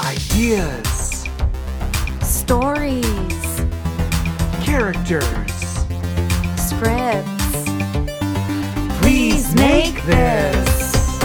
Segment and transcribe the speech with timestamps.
[0.00, 1.24] Ideas,
[2.20, 3.60] Stories,
[4.64, 5.52] characters.
[6.56, 7.64] scripts.
[9.00, 11.20] Please make this.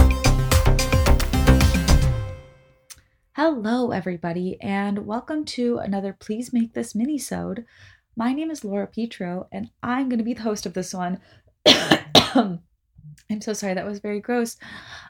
[3.32, 7.64] Hello, everybody, and welcome to another Please Make This Minisode.
[8.14, 11.18] My name is Laura Petro, and I'm going to be the host of this one.
[12.32, 12.60] Um,
[13.30, 14.56] I'm so sorry, that was very gross.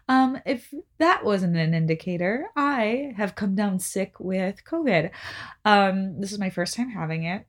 [0.09, 5.11] Um, if that wasn't an indicator, I have come down sick with COVID.
[5.65, 7.47] Um, this is my first time having it.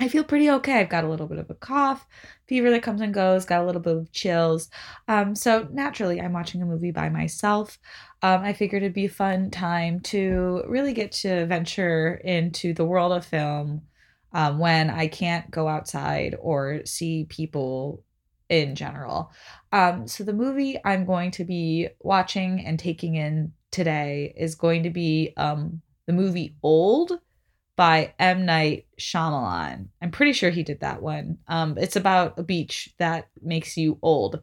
[0.00, 0.80] I feel pretty okay.
[0.80, 2.04] I've got a little bit of a cough,
[2.48, 4.68] fever that comes and goes, got a little bit of chills.
[5.06, 7.78] Um, so naturally, I'm watching a movie by myself.
[8.20, 12.84] Um, I figured it'd be a fun time to really get to venture into the
[12.84, 13.82] world of film
[14.32, 18.02] um, when I can't go outside or see people
[18.48, 19.32] in general.
[19.72, 24.84] Um, so the movie I'm going to be watching and taking in today is going
[24.84, 27.12] to be um, the movie Old
[27.76, 28.46] by M.
[28.46, 29.88] Night Shyamalan.
[30.00, 31.38] I'm pretty sure he did that one.
[31.48, 34.42] Um, it's about a beach that makes you old.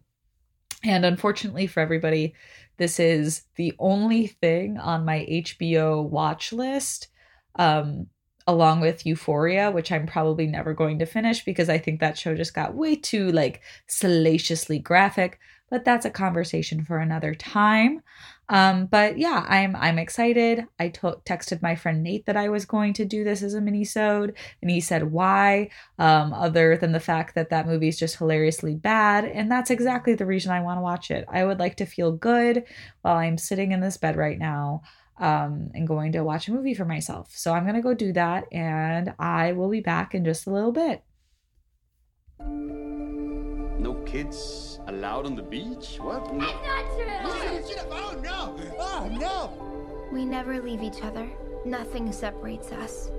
[0.83, 2.33] And unfortunately for everybody,
[2.77, 7.07] this is the only thing on my HBO watch list,
[7.55, 8.07] um,
[8.47, 12.35] along with Euphoria, which I'm probably never going to finish because I think that show
[12.35, 15.39] just got way too like salaciously graphic.
[15.69, 18.01] But that's a conversation for another time.
[18.49, 20.65] Um, but yeah, I'm I'm excited.
[20.77, 23.61] I took texted my friend Nate that I was going to do this as a
[23.61, 28.17] mini-sode, and he said why, um, other than the fact that that movie is just
[28.17, 31.25] hilariously bad, and that's exactly the reason I want to watch it.
[31.31, 32.65] I would like to feel good
[33.03, 34.81] while I'm sitting in this bed right now,
[35.21, 37.31] um, and going to watch a movie for myself.
[37.33, 40.71] So I'm gonna go do that, and I will be back in just a little
[40.71, 41.03] bit.
[43.79, 45.97] No kids allowed on the beach?
[46.01, 46.33] What?
[46.33, 46.47] No.
[47.91, 48.55] Oh no!
[48.77, 50.09] Oh no!
[50.11, 51.29] We never leave each other.
[51.65, 53.11] Nothing separates us.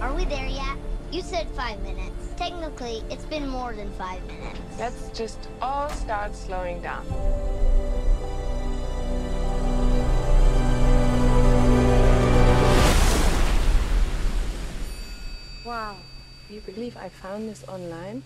[0.00, 0.78] Are we there yet?
[1.10, 2.32] You said five minutes.
[2.36, 4.60] Technically, it's been more than five minutes.
[4.78, 7.04] Let's just all start slowing down.
[15.70, 15.94] Wow.
[16.48, 18.24] Do you believe I found this online?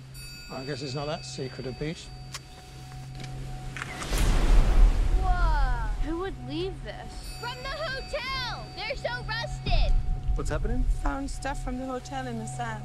[0.51, 2.07] I guess it's not that secret a beach.
[5.21, 5.89] Whoa!
[6.07, 7.13] Who would leave this?
[7.43, 8.65] From the hotel!
[8.75, 9.93] They're so rusted!
[10.37, 10.87] What's happening?
[11.03, 12.83] Found stuff from the hotel in the sand.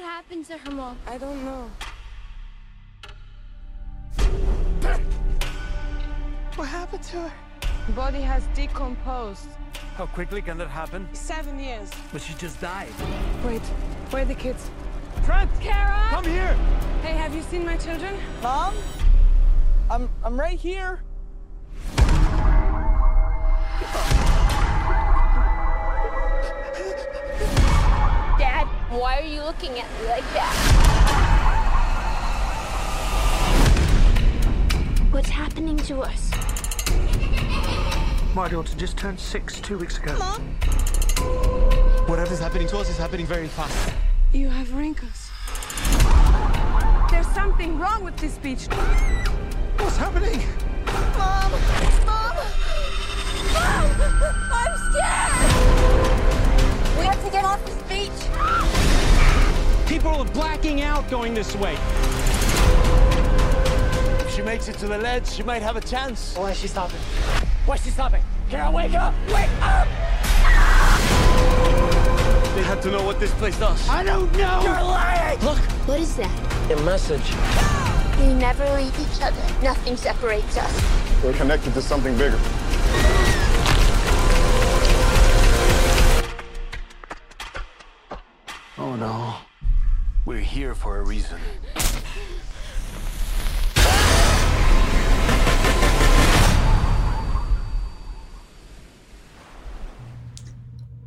[0.00, 0.98] What happened to her mom?
[1.06, 1.70] I don't know.
[6.56, 7.32] What happened to her?
[7.86, 9.48] The body has decomposed.
[9.96, 11.06] How quickly can that happen?
[11.12, 11.90] Seven years.
[12.14, 12.88] But she just died.
[13.44, 13.60] Wait,
[14.08, 14.70] where are the kids?
[15.26, 16.08] Trent, Kara!
[16.08, 16.54] come here.
[17.02, 18.14] Hey, have you seen my children?
[18.42, 18.74] Mom?
[19.90, 21.02] I'm I'm right here.
[29.50, 30.54] Looking at me like that?
[35.10, 36.30] What's happening to us?
[38.32, 40.12] My daughter just turned six two weeks ago.
[42.06, 43.92] Whatever's happening to us is happening very fast.
[44.32, 45.32] You have wrinkles.
[47.10, 48.68] There's something wrong with this beach.
[49.78, 50.44] What's happening?
[51.18, 51.50] Mom!
[52.06, 52.36] Mom!
[53.52, 53.86] Mom!
[54.52, 55.34] I'm scared!
[57.00, 58.79] We have to get off this beach!
[59.90, 61.76] People are blacking out going this way.
[64.20, 66.36] If she makes it to the ledge, she might have a chance.
[66.36, 67.00] Why is she stopping?
[67.66, 68.22] Why is she stopping?
[68.48, 69.12] Kara, wake up!
[69.26, 69.88] Wake up!
[72.54, 73.88] They had to know what this place does.
[73.88, 74.60] I don't know.
[74.62, 75.40] You're lying!
[75.40, 75.58] Look,
[75.88, 76.70] What is that?
[76.70, 77.28] A message.
[78.20, 79.42] We never leave each other.
[79.60, 81.24] Nothing separates us.
[81.24, 82.38] We're connected to something bigger.
[88.78, 89.49] Oh no.
[90.26, 91.40] We're here for a reason.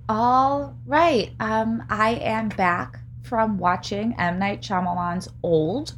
[0.10, 1.32] All right.
[1.40, 4.40] Um, I am back from watching M.
[4.40, 5.94] Night Shyamalan's Old.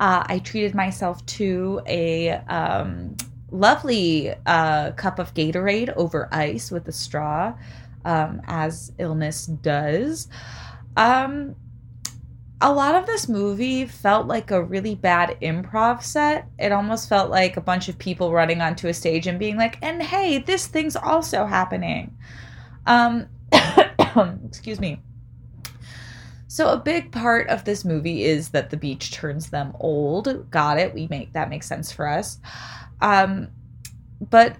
[0.00, 3.16] Uh, I treated myself to a um,
[3.50, 7.54] lovely uh, cup of Gatorade over ice with a straw,
[8.04, 10.28] um, as illness does.
[10.96, 11.56] Um,
[12.60, 16.46] a lot of this movie felt like a really bad improv set.
[16.58, 19.78] It almost felt like a bunch of people running onto a stage and being like,
[19.82, 22.16] "And hey, this thing's also happening."
[22.86, 23.26] Um,
[24.46, 25.02] excuse me.
[26.46, 30.50] So a big part of this movie is that the beach turns them old.
[30.50, 30.94] Got it.
[30.94, 32.38] We make that makes sense for us.
[33.00, 33.48] Um,
[34.20, 34.56] but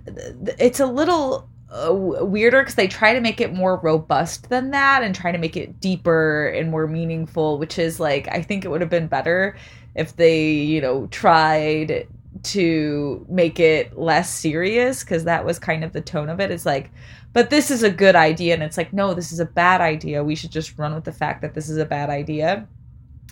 [0.58, 5.02] it's a little uh, weirder because they try to make it more robust than that
[5.02, 7.58] and try to make it deeper and more meaningful.
[7.58, 9.56] Which is like I think it would have been better
[9.94, 12.06] if they you know tried
[12.42, 16.50] to make it less serious because that was kind of the tone of it.
[16.50, 16.90] It's like
[17.34, 20.24] but this is a good idea and it's like no this is a bad idea
[20.24, 22.66] we should just run with the fact that this is a bad idea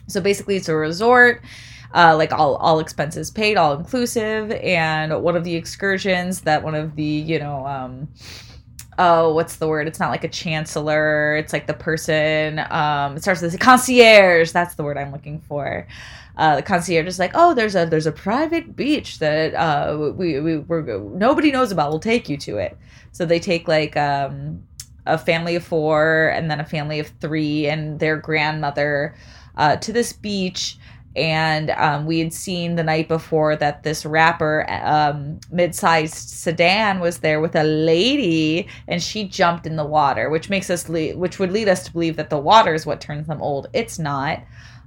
[0.09, 1.41] so basically it's a resort
[1.95, 6.75] uh, like all all expenses paid all inclusive and one of the excursions that one
[6.75, 8.09] of the you know um
[8.99, 13.23] oh what's the word it's not like a chancellor it's like the person um it
[13.23, 15.87] starts with a concierge that's the word i'm looking for
[16.37, 20.41] uh, the concierge is like, "Oh, there's a there's a private beach that uh, we
[20.41, 21.91] we we're, nobody knows about.
[21.91, 22.77] We'll take you to it."
[23.13, 24.63] So they take like um,
[25.07, 29.15] a family of four and then a family of three and their grandmother
[29.57, 30.79] uh, to this beach.
[31.15, 37.19] And um, we had seen the night before that this rapper, um, mid-sized sedan, was
[37.19, 41.39] there with a lady, and she jumped in the water, which makes us, le- which
[41.39, 43.69] would lead us to believe that the water is what turns them old.
[43.73, 44.43] It's not.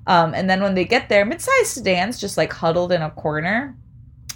[0.07, 3.75] Um, and then when they get there, mid-sized sedans just like huddled in a corner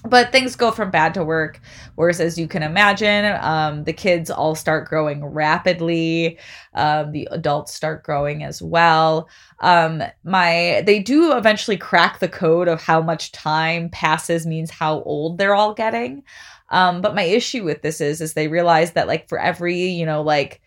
[0.05, 1.59] but things go from bad to work
[1.95, 3.37] worse as you can imagine.
[3.41, 6.39] Um, the kids all start growing rapidly.
[6.73, 9.27] Um, the adults start growing as well.
[9.59, 15.01] Um, my they do eventually crack the code of how much time passes means how
[15.03, 16.23] old they're all getting.
[16.69, 20.05] Um, but my issue with this is is they realize that like for every you
[20.05, 20.61] know like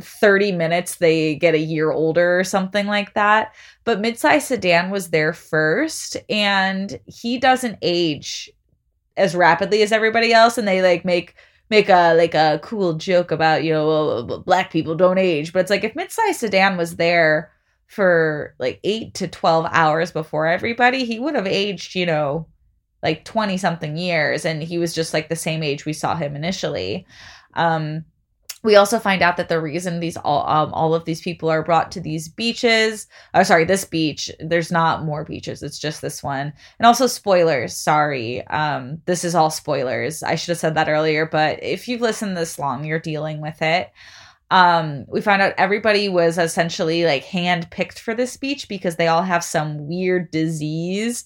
[0.00, 3.54] 30 minutes they get a year older or something like that.
[3.84, 8.50] But midsize sedan was there first and he doesn't age
[9.16, 11.34] as rapidly as everybody else and they like make
[11.70, 15.52] make a like a cool joke about you know black people don't age.
[15.52, 17.52] But it's like if midsize sedan was there
[17.86, 22.46] for like 8 to 12 hours before everybody he would have aged you know
[23.02, 26.36] like 20 something years and he was just like the same age we saw him
[26.36, 27.06] initially.
[27.54, 28.04] Um
[28.64, 31.62] we also find out that the reason these all um, all of these people are
[31.62, 36.22] brought to these beaches oh sorry this beach there's not more beaches it's just this
[36.22, 36.52] one.
[36.78, 40.22] And also spoilers sorry um this is all spoilers.
[40.22, 43.60] I should have said that earlier but if you've listened this long you're dealing with
[43.62, 43.90] it.
[44.50, 49.08] Um we found out everybody was essentially like hand picked for this beach because they
[49.08, 51.24] all have some weird disease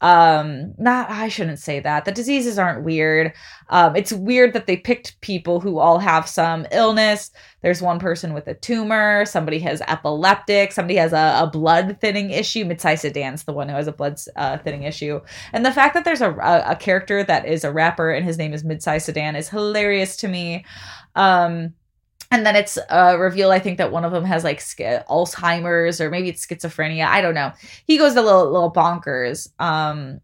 [0.00, 2.04] um not i shouldn't say that.
[2.04, 3.32] The diseases aren't weird.
[3.68, 7.30] Um it's weird that they picked people who all have some illness.
[7.62, 9.24] There's one person with a tumor.
[9.24, 10.70] Somebody has epileptic.
[10.72, 12.64] Somebody has a, a blood thinning issue.
[12.64, 15.20] Midsize sedan's the one who has a blood uh, thinning issue.
[15.52, 18.38] And the fact that there's a, a, a character that is a rapper and his
[18.38, 20.64] name is midsize sedan is hilarious to me.
[21.16, 21.74] Um
[22.30, 26.10] and then it's a reveal i think that one of them has like alzheimer's or
[26.10, 27.06] maybe it's schizophrenia.
[27.06, 27.52] I don't know.
[27.86, 29.48] He goes a little little bonkers.
[29.58, 30.20] Um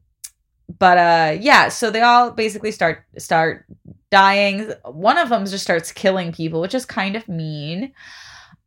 [0.78, 3.64] but uh yeah so they all basically start start
[4.10, 4.72] dying.
[4.84, 7.92] One of them just starts killing people which is kind of mean.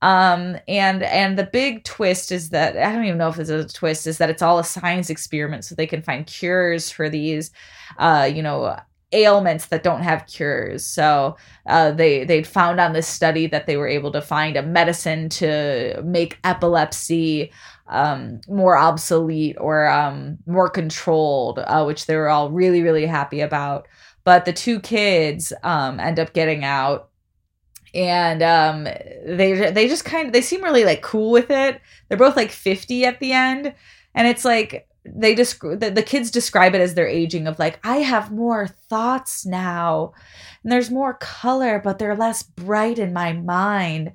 [0.02, 3.68] Um and and the big twist is that i don't even know if is a
[3.68, 7.50] twist is that it's all a science experiment so they can find cures for these
[7.98, 8.78] uh you know
[9.12, 10.86] ailments that don't have cures.
[10.86, 14.64] So uh, they they found on this study that they were able to find a
[14.64, 17.52] medicine to make epilepsy
[17.88, 23.40] um, more obsolete or um, more controlled, uh, which they were all really really happy
[23.40, 23.88] about.
[24.24, 27.10] But the two kids um, end up getting out.
[27.94, 31.82] And um, they they just kind of they seem really like cool with it.
[32.08, 33.74] They're both like fifty at the end,
[34.14, 37.80] and it's like they describe the, the kids describe it as their aging of like
[37.84, 40.14] i have more thoughts now.
[40.64, 44.14] And there's more color but they're less bright in my mind.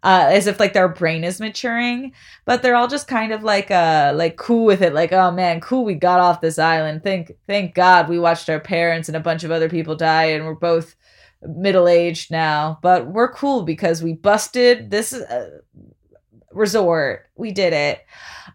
[0.00, 2.12] Uh, as if like their brain is maturing
[2.44, 4.94] but they're all just kind of like uh like cool with it.
[4.94, 7.02] Like oh man cool we got off this island.
[7.02, 10.44] Thank thank god we watched our parents and a bunch of other people die and
[10.44, 10.94] we're both
[11.42, 12.78] middle aged now.
[12.82, 15.58] But we're cool because we busted this uh,
[16.52, 17.26] resort.
[17.36, 18.00] We did it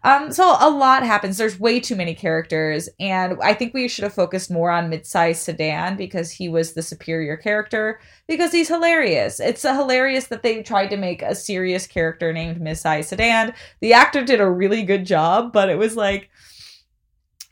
[0.04, 1.38] um, so a lot happens.
[1.38, 5.36] There's way too many characters, and I think we should have focused more on midsize
[5.36, 9.40] sedan because he was the superior character because he's hilarious.
[9.40, 13.54] It's hilarious that they tried to make a serious character named midsize sedan.
[13.80, 16.28] The actor did a really good job, but it was like,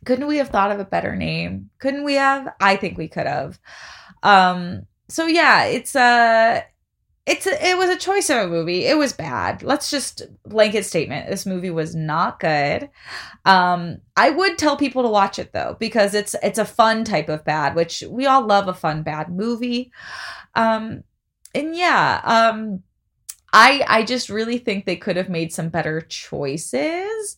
[0.04, 1.70] couldn't we have thought of a better name?
[1.78, 2.52] Couldn't we have?
[2.60, 3.58] I think we could have.
[4.22, 6.62] Um, so yeah, it's uh
[7.24, 8.84] it's a, it was a choice of a movie.
[8.84, 9.62] It was bad.
[9.62, 11.30] Let's just blanket statement.
[11.30, 12.90] This movie was not good.
[13.44, 17.28] Um, I would tell people to watch it though because it's it's a fun type
[17.28, 19.92] of bad, which we all love a fun bad movie.
[20.54, 21.04] Um,
[21.54, 22.82] and yeah, um,
[23.54, 27.36] I I just really think they could have made some better choices,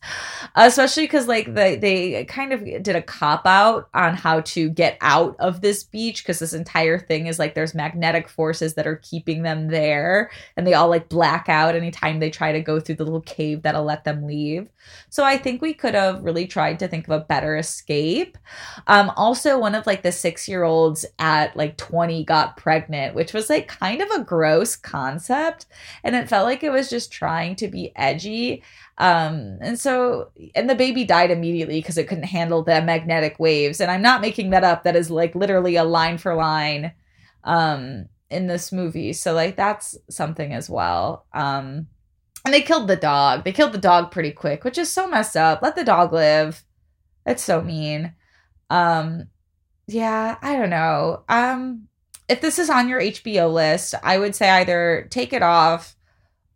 [0.54, 4.96] especially because like they they kind of did a cop out on how to get
[5.00, 8.96] out of this beach because this entire thing is like there's magnetic forces that are
[8.96, 12.94] keeping them there, and they all like black out anytime they try to go through
[12.94, 14.68] the little cave that'll let them leave.
[15.08, 18.38] So I think we could have really tried to think of a better escape.
[18.86, 23.32] Um, also, one of like the six year olds at like 20 got pregnant, which
[23.32, 25.66] was like kind of a gross concept.
[26.04, 28.62] And it felt like it was just trying to be edgy.
[28.98, 33.80] Um, and so, and the baby died immediately because it couldn't handle the magnetic waves.
[33.80, 34.84] And I'm not making that up.
[34.84, 36.92] That is like literally a line for line
[37.42, 39.12] um, in this movie.
[39.14, 41.26] So, like, that's something as well.
[41.32, 41.88] Um,
[42.44, 43.44] and they killed the dog.
[43.44, 45.62] They killed the dog pretty quick, which is so messed up.
[45.62, 46.62] Let the dog live.
[47.24, 48.14] It's so mean.
[48.70, 49.28] Um
[49.86, 51.24] yeah, I don't know.
[51.28, 51.88] Um
[52.28, 55.96] if this is on your HBO list, I would say either take it off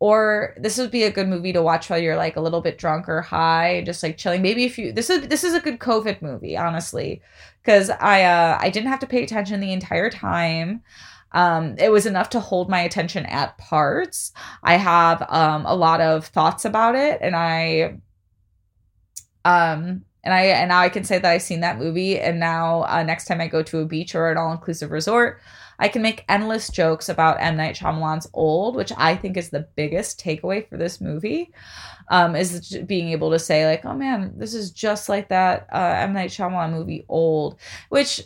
[0.01, 2.79] or this would be a good movie to watch while you're like a little bit
[2.79, 4.43] drunk or high, just like chilling.
[4.43, 7.21] Maybe if you this is this is a good COVID movie, honestly,
[7.63, 10.83] because I uh I didn't have to pay attention the entire time.
[11.33, 14.33] Um, it was enough to hold my attention at parts.
[14.63, 17.99] I have um, a lot of thoughts about it, and I
[19.45, 22.85] um and I and now I can say that I've seen that movie, and now
[22.85, 25.41] uh, next time I go to a beach or an all inclusive resort,
[25.79, 29.69] I can make endless jokes about M Night Shyamalan's Old, which I think is the
[29.77, 31.53] biggest takeaway for this movie.
[32.11, 35.95] Um, is being able to say like, oh man, this is just like that uh,
[35.99, 37.59] M Night Shyamalan movie Old,
[37.91, 38.23] which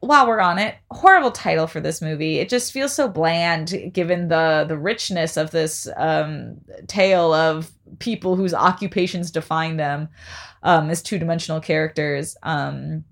[0.00, 2.38] while we're on it, horrible title for this movie.
[2.38, 8.36] It just feels so bland given the the richness of this um, tale of people
[8.36, 10.08] whose occupations define them
[10.62, 12.36] um, as two dimensional characters.
[12.42, 13.04] Um,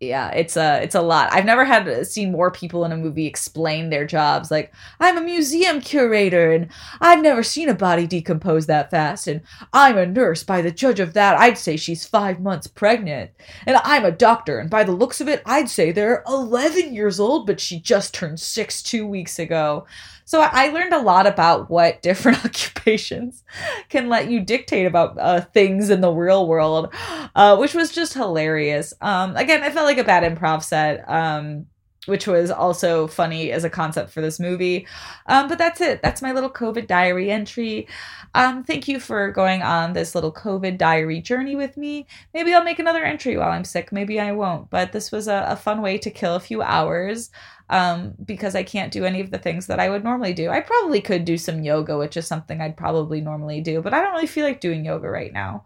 [0.00, 1.30] yeah, it's a it's a lot.
[1.30, 4.50] I've never had seen more people in a movie explain their jobs.
[4.50, 6.68] Like, I'm a museum curator, and
[7.02, 9.26] I've never seen a body decompose that fast.
[9.26, 9.42] And
[9.74, 10.42] I'm a nurse.
[10.42, 13.32] By the judge of that, I'd say she's five months pregnant.
[13.66, 17.20] And I'm a doctor, and by the looks of it, I'd say they're 11 years
[17.20, 19.86] old, but she just turned six two weeks ago.
[20.30, 23.42] So I learned a lot about what different occupations
[23.88, 26.94] can let you dictate about uh, things in the real world,
[27.34, 28.94] uh, which was just hilarious.
[29.00, 31.08] Um, again, I felt like a bad improv set.
[31.08, 31.66] Um,
[32.06, 34.86] which was also funny as a concept for this movie.
[35.26, 36.00] Um, but that's it.
[36.02, 37.86] That's my little COVID diary entry.
[38.34, 42.06] Um, thank you for going on this little COVID diary journey with me.
[42.32, 43.92] Maybe I'll make another entry while I'm sick.
[43.92, 44.70] Maybe I won't.
[44.70, 47.30] But this was a, a fun way to kill a few hours
[47.70, 50.50] um, because I can't do any of the things that I would normally do.
[50.50, 54.00] I probably could do some yoga, which is something I'd probably normally do, but I
[54.00, 55.64] don't really feel like doing yoga right now.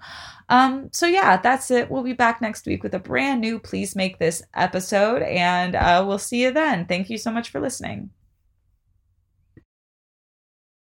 [0.51, 1.91] Um, so yeah, that's it.
[1.91, 6.05] We'll be back next week with a brand new Please Make This episode, and uh,
[6.07, 6.85] we'll see you then.
[6.87, 8.11] Thank you so much for listening.